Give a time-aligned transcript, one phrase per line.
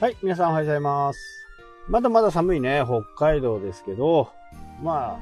[0.00, 1.46] はい、皆さんおはようございます。
[1.86, 4.30] まだまだ寒いね、北海道ですけど、
[4.82, 5.20] ま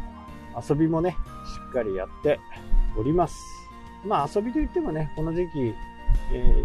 [0.54, 1.16] あ、遊びもね、
[1.52, 2.38] しっかりやって
[2.96, 3.34] おります。
[4.06, 5.74] まあ遊びといってもね、この時期、
[6.32, 6.64] え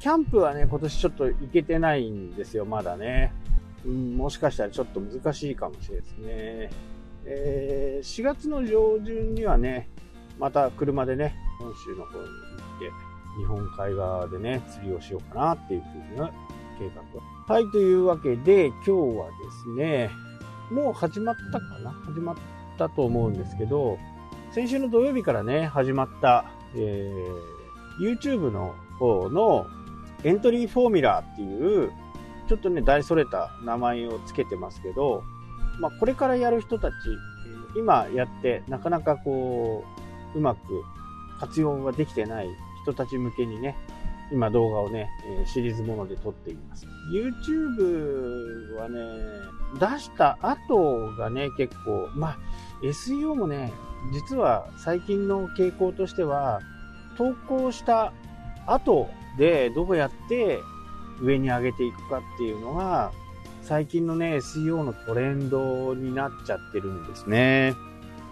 [0.00, 3.34] キャンプはね、今年ちょっと行けてないんですよ、まだね。
[3.84, 6.70] うん、もしかしたらちょっと難しいかもしれないですね。
[7.26, 9.90] えー4月の上旬にはね、
[10.38, 12.28] また車でね、本州の方に行っ
[12.78, 12.90] て、
[13.40, 15.82] 日本海側でね、釣りをしようかなっていう
[16.14, 16.32] ふうな
[16.78, 17.54] 計画。
[17.54, 19.32] はい、というわけで、今日はで
[19.64, 20.10] すね、
[20.70, 21.90] もう始まったかな？
[22.06, 22.36] 始まっ
[22.78, 23.98] たと思うんですけど、
[24.52, 27.62] 先週の土曜日からね、始まった、えー
[28.00, 29.66] YouTube の方の
[30.24, 31.92] エントリーフォーミュラーっていう、
[32.48, 35.22] ちょっとね、大それた名前をつけてますけど、
[35.78, 36.94] まあ、これからやる人たち、
[37.76, 39.84] 今やって、なかなかこ
[40.34, 40.60] う、うまく
[41.38, 42.48] 活用ができてない
[42.82, 43.76] 人たち向けにね、
[44.32, 45.10] 今動画をね、
[45.46, 46.86] シリーズもので撮っています。
[47.12, 48.98] YouTube はね、
[49.78, 52.38] 出した後がね、結構、まあ、
[52.82, 53.72] SEO もね、
[54.12, 56.60] 実は最近の傾向としては、
[57.16, 58.12] 投稿した
[58.66, 60.60] 後でどうやって
[61.20, 63.12] 上に上げていくかっていうのが、
[63.62, 67.74] 最近のね、SEO のトレンドになっちゃってるんですね。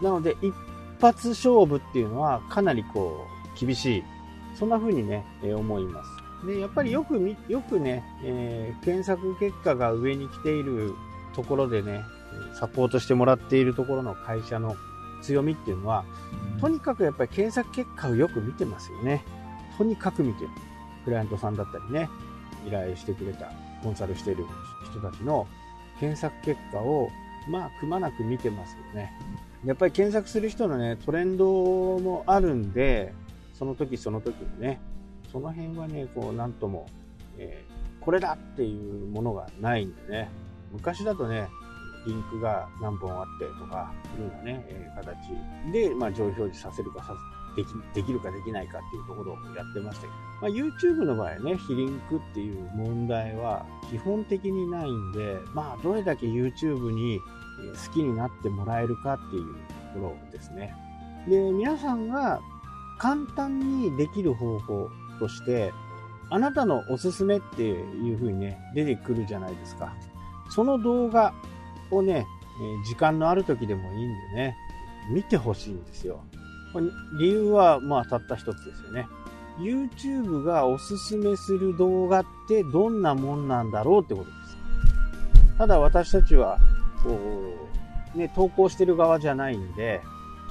[0.02, 0.54] なので、一
[1.00, 4.04] 発勝負っていうのはかなりこう、厳しい。
[4.60, 6.46] そんな風にね、えー思います。
[6.46, 10.92] で、やっぱりよくみ、よくね、えー検索結果が上に来ている
[11.34, 14.76] ところでね、えーサポートしてもらっているところの会社の
[15.22, 16.04] 強みっていうのは、
[16.60, 19.24] とにかくやっぱり検索結果をよく見てますよね。
[19.78, 20.50] とにかく見てる。
[21.04, 22.10] クライアントさんだったりね、
[22.66, 23.50] 依頼してくれた、
[23.82, 24.44] コンサルしてる
[24.90, 25.46] 人たちの
[25.98, 27.08] 検索結果を、
[27.48, 29.10] まあ、くまなく見てますよね。
[29.64, 31.46] やっぱり検索する人のね、トレンド
[31.98, 33.14] もあるんで、
[33.60, 34.80] その時その時にね、
[35.30, 36.86] その辺はね、こう、なんとも、
[37.38, 40.30] えーこれだっていうものがないんでね、
[40.72, 41.50] 昔だとね、
[42.06, 45.18] リンクが何本あってとか、いうようなね、えー形
[45.70, 47.14] で、まあ、上表示させるかさ
[47.54, 57.20] でき、できるかできないかっていうところをやってましたけど、まあ、YouTube の場合ね、非リンクっていう問題は基本的にないんで、まあ、どれだけ YouTube に
[57.86, 59.54] 好きになってもらえるかっていう
[59.92, 60.74] ところですね。
[61.28, 62.40] で、皆さんが
[63.00, 65.72] 簡単にできる方法として、
[66.28, 69.94] あなたのおすすめっていう風にね、出てくるじゃないですか。
[70.50, 71.32] その動画
[71.90, 72.26] をね、
[72.86, 74.56] 時間のある時でもいいんでね、
[75.10, 76.20] 見てほしいんですよ。
[77.18, 79.08] 理由は、まあ、たった一つですよね。
[79.58, 85.56] YouTube がおすすめする動画ってどんなもんなんだろうってことです。
[85.58, 86.58] ただ私たちは、
[87.02, 87.18] こ
[88.14, 90.02] う、ね、投稿してる側じゃないんで、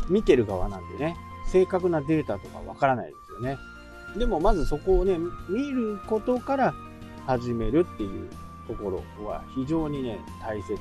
[0.10, 1.16] 見てる側なんでね、
[1.52, 3.58] 正確なデータとかわからないですよね。
[4.18, 5.18] でもまずそこをね、
[5.50, 6.74] 見ることから
[7.26, 8.30] 始めるっていう
[8.68, 10.78] ところは非常にね、大切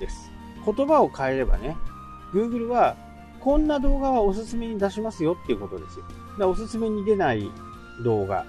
[0.00, 0.30] です。
[0.64, 1.76] 言葉を変えればね、
[2.32, 2.96] Google は
[3.40, 6.04] こんな動画はおすすめに出しますよっていうことですよ。
[6.38, 7.50] だおすすめに出ない
[8.02, 8.44] 動画。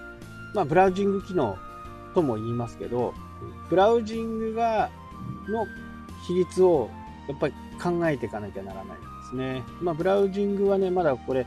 [0.53, 1.57] まあ、ブラウジング機能
[2.13, 3.13] とも言いますけど、
[3.69, 4.89] ブラウジングが、
[5.49, 5.65] の
[6.25, 6.89] 比率を
[7.27, 9.63] やっぱり考えていかなきゃならないですね。
[9.81, 11.45] まあ、ブラウジングはね、まだこれ、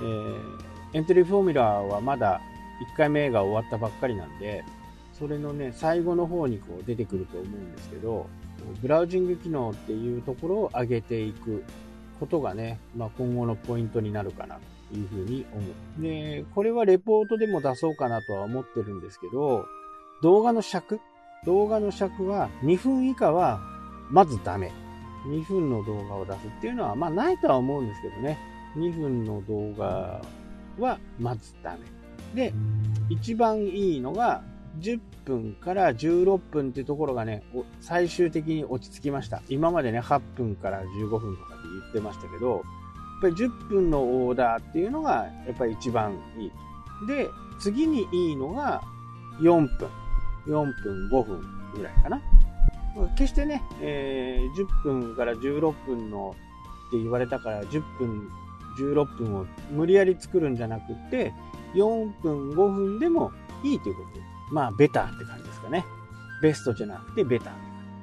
[0.00, 0.64] えー
[0.94, 2.40] エントリーフォーミュラーはまだ
[2.92, 4.64] 1回目が終わったばっかりなんで、
[5.12, 8.28] それのね、最後の方にこう出てくると思うんですけど、
[8.80, 11.64] ブラウジング機能っていうところを上げていく
[12.20, 14.60] ことがね、まあ、今後のポイントになるかな
[14.92, 15.62] というふうに思
[15.98, 16.02] う。
[16.02, 19.66] で、これはレポートでも出そうかなとは思ってるんですけど、
[20.22, 21.00] 動画の尺？
[21.44, 23.60] 動画の尺は2分以下は
[24.10, 24.70] まずダメ。
[25.26, 28.38] 2分の動画を出すっていうのは、まあないとは思うんですけどね。
[28.76, 30.20] 2分の動画
[30.78, 31.78] はまずダメ。
[32.34, 32.52] で、
[33.08, 34.42] 一番いいのが
[34.80, 39.42] 10分から16分っていうところがね、お最終的に落ち着きました。
[39.48, 42.62] 今までね、8分から15分とかって言ってましたけど、やっ
[43.22, 47.06] ぱり10分のオーダーっていうのがやっぱり一番いい。
[47.06, 47.30] で、
[47.60, 48.82] 次にいいのが
[49.40, 49.88] 4分。
[50.46, 50.50] 4
[50.82, 51.40] 分、5分
[51.74, 52.20] ぐらいかな。
[53.16, 56.34] 決してね、えー10分から16分の
[56.88, 58.28] って言われたから10分、
[58.78, 61.32] 16分を無理やり作るんじゃなくて、
[61.74, 63.32] 4分、5分でも
[63.62, 64.54] いいということ。
[64.54, 65.84] まあ、ベターって感じですかね。
[66.42, 67.50] ベストじゃなくてベタ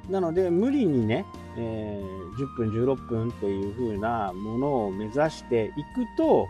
[0.08, 0.12] ー。
[0.12, 1.24] なので、無理にね、
[1.56, 6.46] えー10分、16分っていう風なものを目指していくと、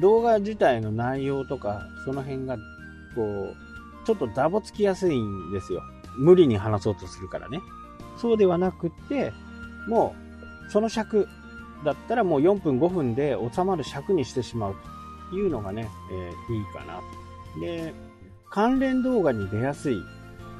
[0.00, 2.56] 動画自体の内容とか、その辺が、
[3.14, 3.54] こう、
[4.06, 5.82] ちょっとダボつきやすいんですよ。
[6.18, 7.60] 無理に話そうとするからね。
[8.16, 9.32] そうではなくって、
[9.88, 10.14] も
[10.66, 11.28] う、その尺
[11.84, 14.76] だったらもう4分5分で収まる尺にしてしまう
[15.30, 17.00] というのがね、えーいいかな
[17.54, 17.60] と。
[17.60, 17.94] で、
[18.50, 19.96] 関連動画に出やすい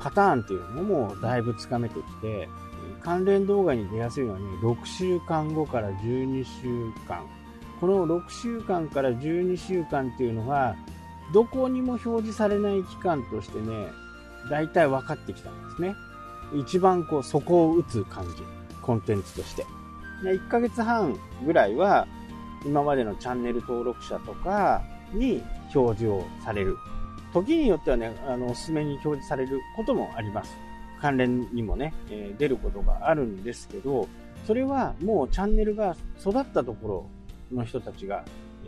[0.01, 2.49] パターンっていうのもだいぶつかめてきて、
[3.03, 7.25] 関連動画に出やすいのはね、6週間後から12週間。
[7.81, 10.77] この6週間から12週間っていうのが、
[11.33, 13.89] どこにも表示されない期間としてね、
[14.51, 15.97] 大体分かってきたんですね。
[16.55, 18.43] 一番こう、底を打つ感じ。
[18.83, 19.67] コンテンツとして。
[20.23, 22.07] で1ヶ月半ぐらいは、
[22.65, 24.83] 今までのチャンネル登録者とか
[25.13, 25.43] に
[25.75, 26.77] 表示をされる。
[27.33, 30.57] 時によってはね、あの、おすすめに表示されることもあります。
[31.01, 34.09] 関連にもね、えー、出ることがあるんですけど、
[34.47, 36.89] それはもうチャンネルが育ったとこ
[37.53, 38.25] ろの人たちが、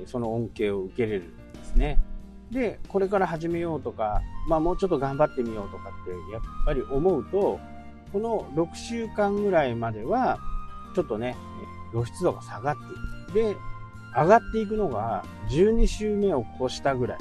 [0.06, 1.98] その恩恵を受けれるんですね。
[2.50, 7.60] で、これから始めようとか、まあもうちょっと頑張ってみようとかってやっぱり思うと、
[8.12, 10.38] この6週間ぐらいまでは、
[10.94, 11.36] ちょっとね、
[11.92, 13.54] 露出度が下がっていく。
[13.54, 13.56] で、
[14.16, 17.18] 上がっていくのが12週目を越したぐらい。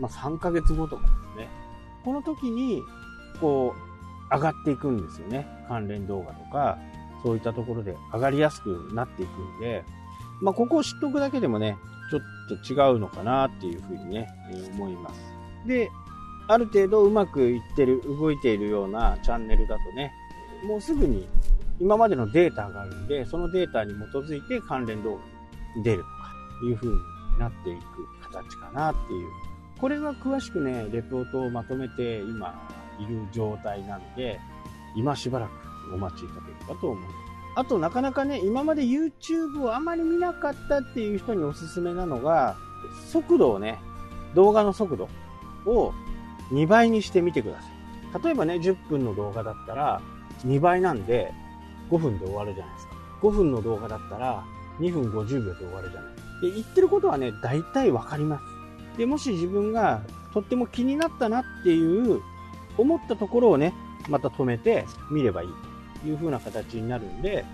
[0.00, 1.48] まあ3ヶ月後とかですね。
[2.04, 2.82] この時に、
[3.40, 5.46] こう、上がっていくんですよね。
[5.68, 6.78] 関連動画とか、
[7.22, 9.84] そういったところで上がりやすくなっていくんで、
[10.44, 11.78] まあここを知っておくだけでもね、
[12.10, 15.20] ちょっと違うのかなっていうふうにねえ、思います。
[15.66, 15.90] で、
[16.48, 20.12] ある程度うまくいってる、動いているようなチャンネルだとね、
[20.66, 21.26] もうすぐに
[21.80, 25.22] 今までのデータがあるんで、そのデータに基づいて関連動画
[25.76, 26.10] に出るとか
[26.66, 26.98] いう風に
[27.38, 29.28] なっていく形かなっていう。
[29.80, 32.68] これは詳しくね、レポートをまとめて今
[33.00, 34.38] いる状態なので、
[34.94, 37.23] 今しばらくお待ちいただければと思います。
[37.56, 42.56] あとなかなかね、今まで YouTube をあまり見なかったっていう人におすすめなのが、
[43.12, 43.78] 速度をね、
[44.34, 45.08] 動画の速度
[45.66, 45.92] を
[46.50, 47.68] 2倍にしてみてくださ
[48.20, 48.24] い。
[48.24, 50.00] 例えばね、10分の動画だったら
[50.46, 51.32] 2倍なんで
[51.90, 52.94] 5分で終わるじゃないですか。
[53.22, 54.44] 5分の動画だったら
[54.80, 56.14] 2分50秒で終わるじゃない。
[56.42, 58.98] で、言ってることはね、大体わかります。
[58.98, 60.02] で、もし自分が
[60.32, 62.20] とっても気になったなっていう
[62.76, 63.72] 思ったところをね、
[64.08, 65.48] また止めて見ればいい
[66.08, 67.44] いう風な形になるんで、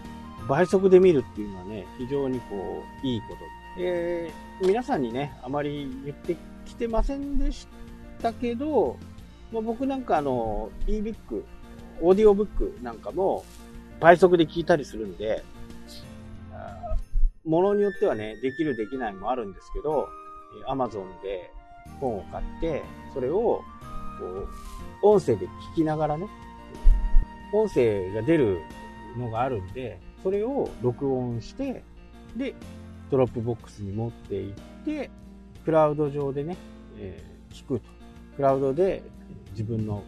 [0.49, 3.41] 倍速で見るっていうのはね、非常にこう、いいこと。
[3.79, 7.69] えー、皆さんにね、あまり言ってきてませんでし
[8.21, 8.97] たけど、
[9.53, 11.43] まあ、僕なんかあの、ebook、
[12.01, 13.45] オーディオブックなんかも
[14.01, 15.45] 倍速で聞いたりするんで、
[17.45, 20.09] ものによってはね、できるできないもあるんですけど、
[20.69, 21.51] Amazon で
[22.01, 22.83] 本を買って、
[23.15, 23.65] それを、こ
[25.03, 26.29] う、音声で聞きながらね、
[27.53, 28.61] 音声が出る
[29.17, 31.83] のがあるんで、それを録音して、
[32.37, 32.55] で、
[33.11, 34.55] Dropbox に持っていっ
[34.85, 35.11] て、
[35.65, 36.57] クラウド上でね、
[36.99, 37.91] えー、聞くと。
[38.37, 39.03] クラウドで
[39.51, 40.03] 自分の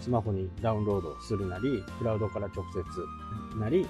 [0.00, 3.86] スマホにダウンロードするなり、クラウドから直接なり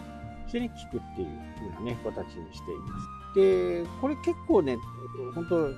[0.46, 3.00] してね、聞くっていう風なね、形にしていま
[3.34, 3.34] す。
[3.34, 4.78] で、これ結構ね、
[5.34, 5.68] 本当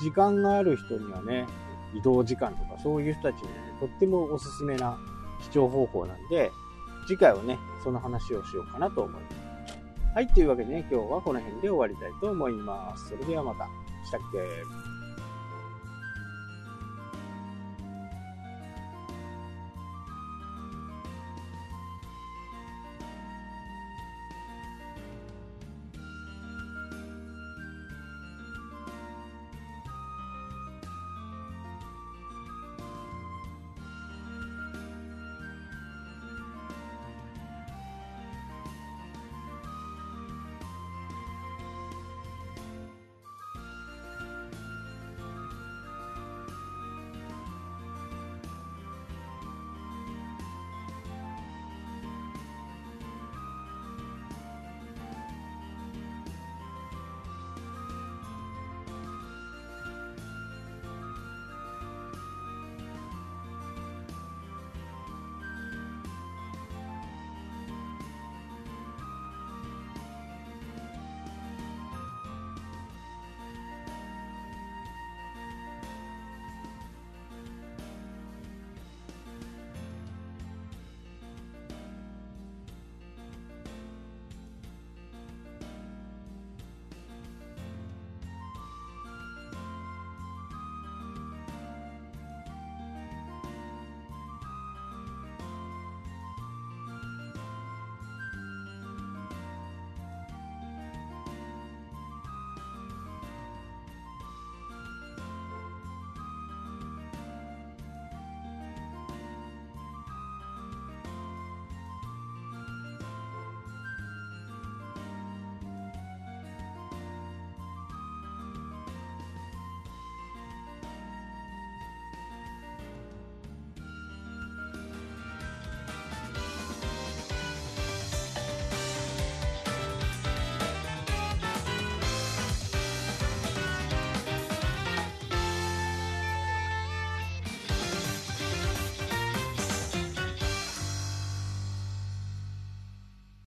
[0.00, 1.46] 時間がある人にはね、
[1.94, 4.98] 移動時間とかそういう人たちにね、とってもおすすめな
[5.42, 6.50] 視聴方法なんで、
[7.06, 9.36] 次回はね、その話をしようかなと思います。
[10.14, 13.08] はい、というわけでね、今日はこの辺で終わりたいと思います。
[13.10, 13.66] それではまた。
[14.04, 14.99] したっけ？